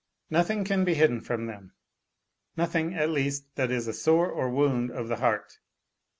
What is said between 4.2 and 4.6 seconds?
or